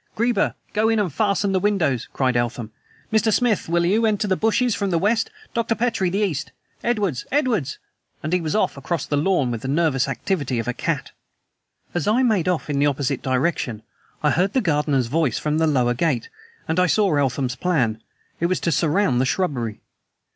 [0.15, 2.71] "Greba, go in and fasten the windows," cried Eltham.
[3.13, 3.31] "Mr.
[3.31, 5.29] Smith, will you enter the bushes from the west.
[5.53, 5.75] Dr.
[5.75, 6.51] Petrie, east.
[6.83, 7.77] Edwards, Edwards"
[8.23, 11.11] And he was off across the lawn with the nervous activity of a cat.
[11.93, 13.83] As I made off in an opposite direction
[14.23, 16.29] I heard the gardener's voice from the lower gate,
[16.67, 18.01] and I saw Eltham's plan.
[18.39, 19.81] It was to surround the shrubbery.